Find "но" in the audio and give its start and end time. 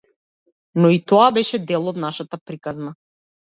0.83-0.89